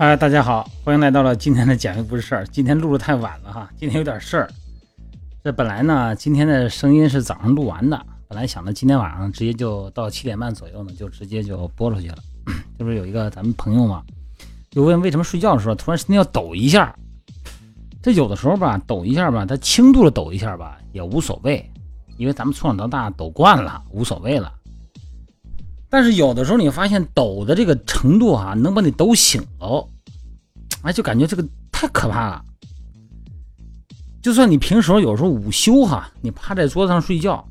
[0.00, 2.46] 嗨，大家好，欢迎来到了今天的减肥不是事儿。
[2.46, 4.48] 今天录的太晚了哈，今天有点事儿。
[5.42, 12.18] 这本来呢，今天的声音是早上录完的，本来想着今天晚上直接就到七点半左右呢，就直接就播出去了。
[12.78, 14.04] 就是有一个咱们朋友嘛，
[14.70, 16.94] 就问为什么睡觉的时候突然身体要抖一下。
[18.00, 21.68] 这有的时候吧，抖一下吧，它轻度的抖一下吧也无所谓，
[22.16, 24.52] 因为咱们从小到大抖惯了，无所谓了。
[25.90, 29.88] 但是有的时候你发现抖的这个程度啊，能把你抖醒了，
[30.82, 31.42] 哎，就感觉这个
[31.72, 32.44] 太可怕了。
[34.20, 37.48] 就算你平时有时候午休哈，你趴在桌子上睡觉，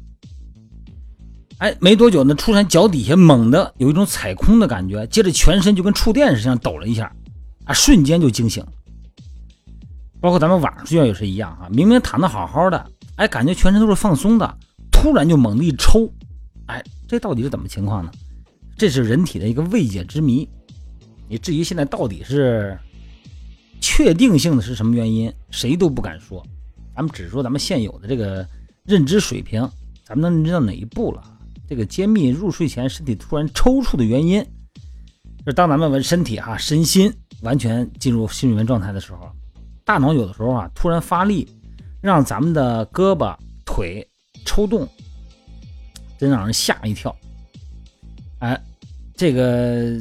[1.58, 7.12] 哎，没多久呢，突然脚底下猛的有一种踩空的感觉，接着全身就跟触电似的，像抖了一下，
[7.66, 8.64] 啊，瞬间就惊醒。
[10.20, 14.58] 包括咱们晚上睡觉也是一样啊，明明躺的好好的，哎，感觉全身都是放松的，
[14.92, 16.12] 突然就猛地一抽，
[16.68, 18.12] 哎，这到底是怎么情况呢？
[18.78, 20.48] 这是人体的一个未解之谜，
[21.28, 22.78] 你至于现在到底是
[23.82, 26.46] 确定性的是什么原因，谁都不敢说。
[26.96, 28.48] 咱们只说咱们现有的这个
[28.84, 29.68] 认知水平，
[30.04, 31.24] 咱们能认知到哪一步了？
[31.68, 34.46] 这个揭秘入睡前身体突然抽搐的原因，
[35.46, 39.28] 是当咱们身体哈身心完全进入睡眠状态的时候，
[39.84, 41.48] 大脑有的时候啊突然发力，
[42.00, 44.08] 让咱们的胳膊腿
[44.46, 44.88] 抽动，
[46.20, 47.16] 真让人吓一跳。
[48.40, 48.62] 哎，
[49.16, 50.00] 这个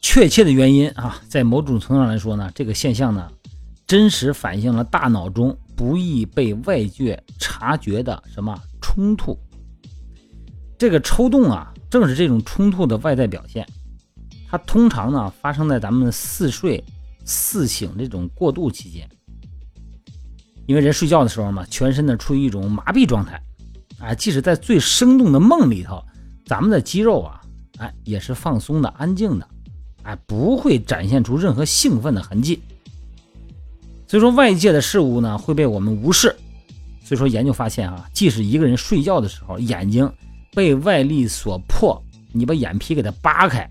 [0.00, 3.30] 确切的原因啊，在某种程度上来说呢，这个现象呢，
[3.86, 9.38] 真实反映了大脑中不易被外界察觉的什么冲突。
[10.76, 13.66] 这个抽动啊，正是这种冲突的外在表现。
[14.50, 16.82] 它通常呢，发生在咱们似睡
[17.24, 19.08] 似醒这种过渡期间。
[20.66, 23.42] 因为人睡觉的时候嘛，全身呢处于一种麻痹状态。
[23.98, 26.04] 啊，即使在最生动的梦里头，
[26.44, 27.37] 咱们的肌肉啊。
[27.78, 29.48] 哎，也是放松的、安静的，
[30.02, 32.60] 哎，不会展现出任何兴奋的痕迹。
[34.06, 36.34] 所以说，外界的事物呢会被我们无视。
[37.04, 40.10] 所以说，研究发现啊，即使一个人睡觉的时候，眼睛
[40.54, 42.02] 被外力所迫，
[42.32, 43.70] 你把眼皮给它扒开，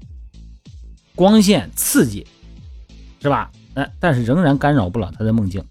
[1.15, 2.25] 光线刺激，
[3.21, 3.51] 是吧？
[3.75, 5.63] 哎，但是仍然干扰不了他的梦境。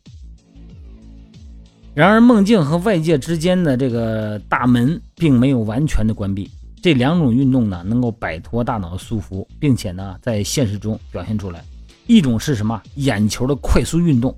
[1.94, 6.50] 然而，梦境和外界之间的这个大门并没有完全的关闭。
[6.86, 11.64] 这两种运动呢，能够摆脱大脑的束缚，并且呢，在现实中表现出来。
[12.06, 12.80] 一种是什么？
[12.94, 14.32] 眼球的快速运动。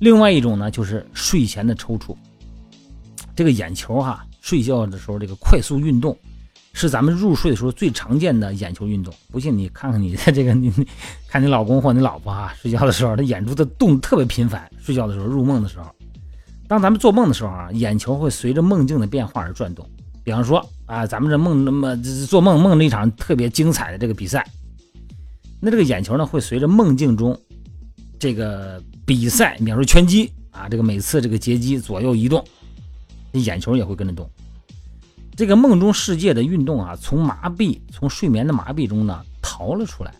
[0.00, 2.16] 另外一种呢，就是睡前的抽搐。
[3.36, 6.18] 这个眼球哈，睡觉的时候这个快速运动，
[6.72, 9.14] 是咱们入睡的时候最常见的眼球运动。
[9.30, 10.68] 不信你看看你的这个，你
[11.28, 14.68] 看你老公或你老婆哈，睡觉的时候他眼珠子动特别频繁。
[14.80, 15.86] 睡觉的时候，入梦的时候，
[16.66, 19.88] 当咱们做梦的时候啊，眼球会随着梦境的变化而转动。
[20.24, 21.96] 比方说啊，咱们这梦那么
[22.28, 24.46] 做梦梦了一场特别精彩的这个比赛，
[25.58, 27.34] 那这个眼球呢会随着梦境中
[28.18, 32.44] 这个比赛，比方说拳击啊，这个每次这个截击左右移动，
[33.32, 34.28] 眼球也会跟着动。
[35.34, 40.14] 这个梦中世界的运动啊，从麻痹，从睡眠的麻痹中呢逃了出来，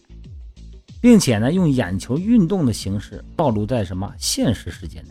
[1.03, 5.09] 并且呢用眼球运动的形式暴露在什么现实世界内。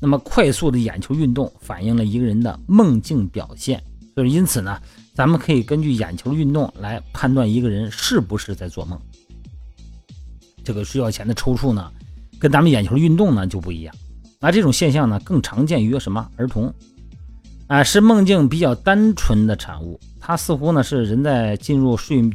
[0.00, 3.80] 那么快速的眼球运动反映了一个人的梦境表现，
[4.18, 4.76] 就是因此呢，
[5.14, 9.00] 咱们可以根据眼球运动来判断一个人是不是在做梦。
[10.64, 11.88] 这个睡觉前的抽搐呢，
[12.36, 13.94] 跟咱们眼球运动呢就不一样。
[14.40, 16.74] 那这种现象呢，更常见于什么儿童？
[17.68, 20.00] 啊，是梦境比较单纯的产物。
[20.18, 22.28] 它似乎呢是人在进入睡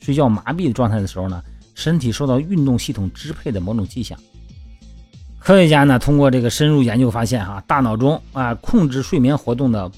[0.00, 1.42] 睡觉麻痹的状态的时候呢，
[1.74, 4.18] 身体受到运动系统支配的某种迹象。
[5.38, 9.90] 科学家呢，通过这个深入研究发现，哈，大脑中啊，控制睡眠活动的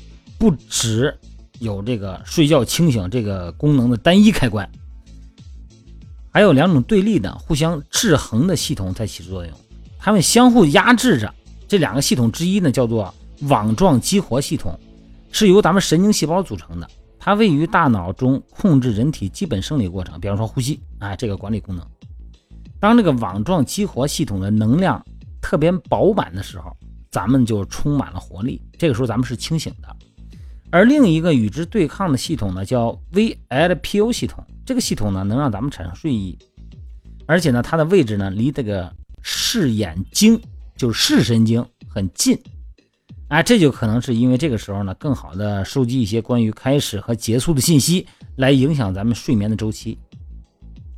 [0.45, 1.19] 不只
[1.59, 4.71] 有这个睡觉清醒这个功能的单一开关，
[6.31, 9.55] 还有两种对立的、互相制衡的系统在起作用，
[9.99, 11.33] 它们相互压制着。
[11.67, 13.15] 这两个系统之一呢，叫做
[13.49, 14.79] 网状激活系统，
[15.33, 16.87] 是由咱们神经细胞组成的，
[17.19, 21.83] 它位于大脑中，控制人体基本生理过程，比方说呼吸啊，这个管理功能。
[22.79, 25.03] 当这个网状激活系统的能量
[25.41, 26.77] 特别饱满的时候，
[27.11, 28.61] 咱们就充满了活力。
[28.79, 29.89] 这个时候咱们是清醒的。
[30.75, 34.45] 而另一个与之对抗的系统呢，叫 VLPO 系统。
[34.67, 36.37] 这个系统呢，能让咱们产生睡意，
[37.27, 38.93] 而且呢，它的位置呢，离这个
[39.23, 40.37] 视眼睛，
[40.77, 42.37] 就是视神经很近。
[43.29, 48.05] 啊，这就可能是因为这个时候呢，更好的收集一些关于开始和结束的信息，
[48.35, 49.97] 来影响咱们睡眠的周期。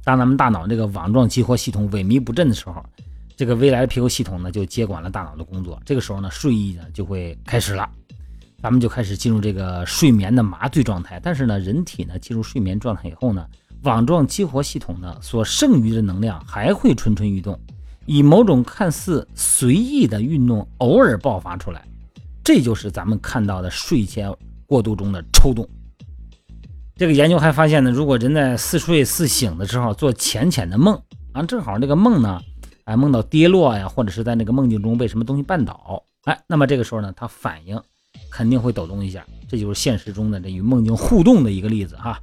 [0.02, 2.82] 当咱们大脑这个网状激活系统萎靡不振的时候。
[3.37, 5.78] 这个未来的皮肤系统呢，就接管了大脑的工作。
[5.84, 7.87] 这个时候呢，睡意呢就会开始了，
[8.66, 11.20] 咱们就开始进入这个睡眠的麻醉状态。
[11.22, 13.46] 但是呢，人体呢进入睡眠状态以后呢，
[13.82, 17.56] 网状激活系统呢所剩余的能量还会蠢蠢欲动，
[18.06, 21.86] 以某种看似随意的运动偶尔爆发出来，
[22.42, 24.34] 这就是咱们看到的睡前
[24.66, 25.64] 过度中的抽动。
[26.96, 31.00] 这个研究还发现呢，如果人在似睡似醒的时候做浅浅的梦
[31.34, 32.42] 啊，正好这个梦呢，
[32.82, 37.80] 哎梦到跌落呀，或者是在那个梦境中被什么东西绊倒，哎，那么这个时候呢，他反应
[38.30, 42.20] 肯定会抖动一下，这就是现实中的这与梦境互动的一个例子哈。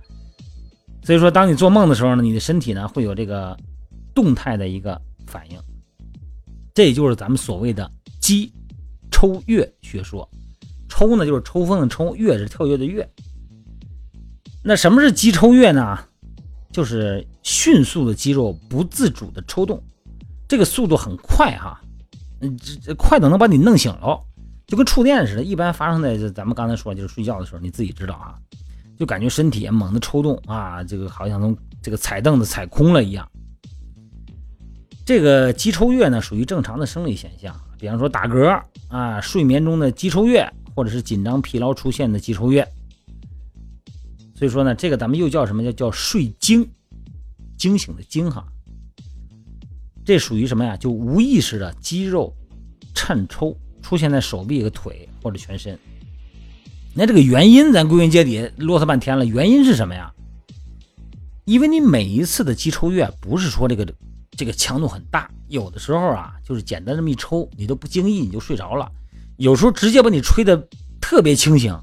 [1.03, 3.57] 所以说，当你做梦的时候呢，你的身体呢会有这个
[4.13, 5.59] 动态的一个反应，
[6.73, 8.51] 这也就是咱们所谓的肌
[9.11, 10.27] 抽跃学说。
[10.87, 13.09] 抽呢就是抽风的抽，跃是跳跃的跃。
[14.63, 15.99] 那什么是肌抽跃呢？
[16.71, 19.83] 就是迅速的肌肉不自主的抽动，
[20.47, 21.79] 这个速度很快哈，
[22.41, 24.19] 嗯，这快的能把你弄醒了，
[24.73, 25.43] 就跟触电似的。
[25.43, 28.33] 一般发生在咱们刚才说就是睡觉的时候，你自己知道啊，
[28.97, 33.29] 就感觉身体猛地抽动啊，这个好像从这个踩凳子踩空了一样。
[35.05, 42.67] 这个肌抽跃呢，属于正常的生理现象，比方说打嗝啊，睡眠中的肌抽跃，或者是紧张疲劳出现的肌抽跃。
[44.33, 46.67] 所以说呢，这个咱们又叫什么叫叫睡惊，
[47.59, 48.43] 惊醒的惊哈。
[50.03, 50.75] 这属于什么呀？
[50.75, 52.35] 就无意识的肌肉
[52.95, 55.77] 颤抽，出现在手臂和腿或者全身。
[56.95, 60.11] 那这个原因咱归根结底啰嗦半天了，原因是什么呀？
[61.45, 63.93] 因为你每一次的肌抽跃不是说这个
[64.31, 68.91] 这个强度很大，有的时候啊就是简单这么一抽，你都不经意你就睡着了。
[69.37, 70.67] 有时候直接把你吹的
[70.99, 71.79] 特别清醒。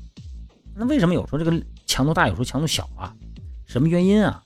[0.75, 1.63] 那为什么有时候这个？
[1.87, 3.13] 强度大，有时候强度小啊，
[3.67, 4.41] 什么原因啊？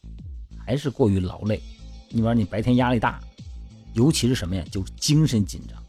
[0.57, 1.61] 还是过于劳累。
[2.09, 3.21] 你玩，你白天压力大，
[3.93, 4.65] 尤其是什么呀？
[4.71, 5.84] 就精神紧张。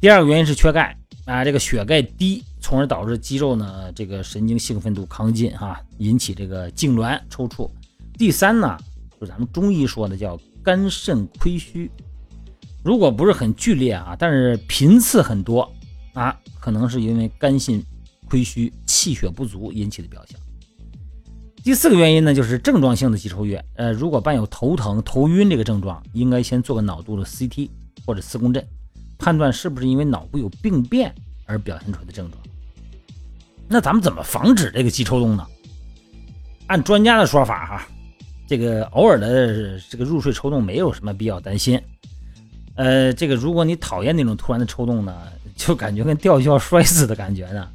[0.00, 7.70] 第二个原因是缺钙啊，这个血钙低，从而导致肌肉呢这个神经兴奋度亢进哈，引起这个痉挛抽搐。
[8.18, 8.78] 第三呢，
[9.20, 11.90] 就是咱们中医说的叫肝肾亏虚，
[12.84, 15.70] 如果不是很剧烈啊，但是频次很多
[16.14, 17.82] 啊，可能是因为肝肾。
[18.28, 20.36] 亏虚、气血不足引起的表象。
[21.62, 23.64] 第四个原因呢，就是症状性的肌抽跃。
[23.76, 27.70] 呃，如果伴有头疼、头晕这个症状，应该先做个脑部的 CT
[28.04, 28.66] 或者磁共振，
[29.18, 31.14] 判断是不是因为脑部有病变
[31.46, 32.42] 而表现出的症状。
[33.68, 35.46] 那咱们怎么防止这个肌抽动呢？
[36.68, 37.86] 按专家的说法哈，
[38.46, 41.80] 这个偶尔的这个入睡抽动没有什么必要担心。
[42.74, 45.14] 呃，这个如果你讨厌那种突然的抽动呢，
[45.56, 47.68] 就感觉跟掉校摔死的感觉呢。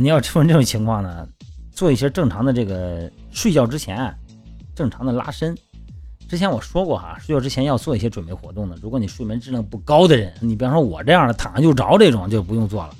[0.00, 1.26] 你要出现这种情况呢，
[1.72, 4.14] 做一些正常的这个睡觉之前
[4.74, 5.56] 正常的拉伸。
[6.28, 8.76] 之前我说过哈，睡觉之前要做一些准备活动的。
[8.82, 12.94] 如果你睡眠质量不高的人，你比方说我这样的躺着就着这种就不用做了。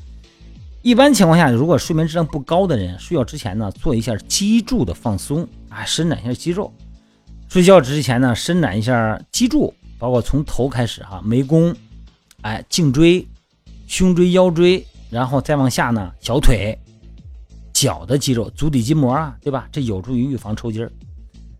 [0.82, 6.72] 一般情况下，如果睡眠质量不高的人，睡觉之前呢做一下脊柱的放松啊，伸展一下肌肉。
[7.48, 11.74] 睡觉之前呢伸展一下脊柱，包括从头开始哈，眉弓，
[12.42, 13.26] 哎，颈椎、
[13.88, 16.78] 胸椎、腰椎，然后再往下呢小腿。
[17.72, 19.68] 脚的肌肉、足底筋膜啊，对吧？
[19.70, 20.90] 这有助于预防抽筋儿。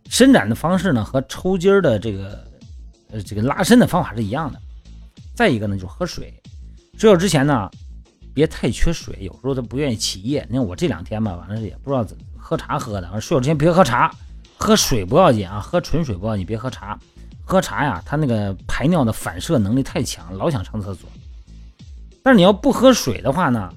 [0.09, 2.45] 伸展的方式呢，和抽筋儿的这个
[3.11, 4.61] 呃这个拉伸的方法是一样的。
[5.35, 6.33] 再一个呢，就是喝水。
[6.97, 7.71] 睡觉之前呢，
[8.33, 9.19] 别太缺水。
[9.21, 10.47] 有时候他不愿意起夜。
[10.49, 13.21] 你看我这两天吧，反正也不知道怎喝茶喝的。
[13.21, 14.11] 睡觉之前别喝茶，
[14.57, 16.99] 喝水不要紧啊，喝纯水不要紧，别喝茶。
[17.45, 21.09] 喝茶呀，他那个排尿的反射能力太强，老想上厕所。
[22.23, 23.73] 但是你要不喝水的话呢？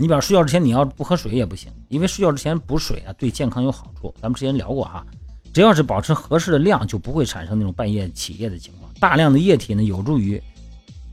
[0.00, 4.14] 你比方睡觉之前你要不喝水也不行，因为睡觉之前补水啊对健康有好处。
[4.22, 5.04] 咱们之前聊过哈，
[5.52, 8.88] 只要是保持合适的量，就不会产生那种半夜起夜的情况。
[9.00, 10.40] 大量的液体呢，有助于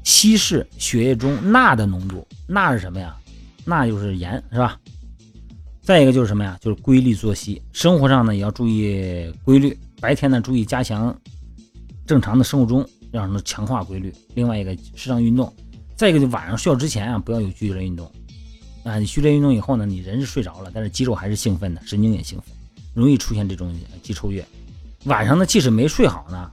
[0.04, 2.26] 稀释血液中钠的浓度。
[2.48, 3.18] 钠是什么呀？
[3.66, 4.80] 钠就是盐，是吧？
[5.82, 6.56] 再一个就是什么呀？
[6.62, 9.76] 就是规律作息，生活上呢也要注意规律。
[10.00, 11.16] 白天呢注意加强
[12.06, 14.14] 正常的生物钟，让什么强化规律。
[14.36, 15.52] 另外一个适当运动。
[15.96, 18.12] 再一个就晚上睡觉之前啊，不要有剧烈运动。
[18.86, 22.56] 啊，你剧烈运动以后呢，你人是睡着了，但是肌肉还是兴奋的，神经也兴奋，
[22.94, 24.46] 容易出现这种肌抽跃。
[25.06, 26.52] 晚上呢，即使没睡好呢，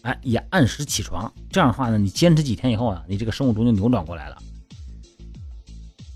[0.00, 1.30] 哎，也按时起床。
[1.50, 4.38] 这样的话呢，你坚持几天以后啊，你这个生物钟就扭转过来了。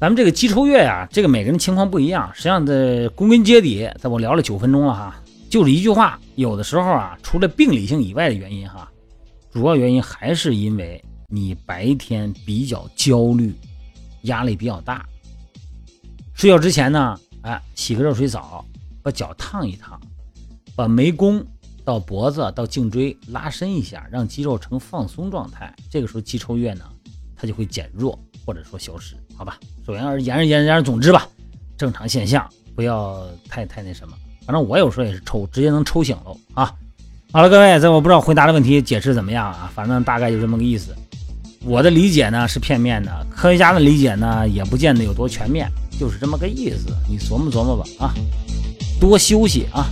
[0.00, 2.30] 咱们这个肌抽跃呀，这个每个人情况不一样。
[2.32, 8.90] 实际上，的归根结底，在我聊了九分钟了哈，就是一句话：有的时候啊，除了病理性以外的原因哈，
[9.52, 13.52] 主要原因还是因为你白天比较焦虑，
[14.22, 15.04] 压力比较大。
[16.38, 18.64] 睡觉之前呢，哎，洗个热水澡，
[19.02, 20.00] 把脚烫一烫，
[20.76, 21.44] 把眉弓
[21.84, 25.74] 到脖子到颈椎拉伸一下，让肌肉呈放松状态。
[25.90, 26.84] 这个时候肌抽跃呢，
[27.34, 28.16] 它就会减弱
[28.46, 29.58] 或者说消失，好吧？
[29.84, 31.26] 首先而言而言而总之吧，
[31.76, 34.14] 正常现象，不要太太那什么。
[34.46, 36.72] 反正我有时候也是抽，直接能抽醒喽啊。
[37.32, 40.94] 好了，各位，这我不知道回答的问题解释怎么样啊，反正大概就这么个意思。
[41.64, 45.68] 我的理解呢是片面的，科学家的理解呢也不见得有多全面。
[45.98, 48.14] 就是这么个意思你琢磨琢磨吧啊
[49.00, 49.90] 多休息啊。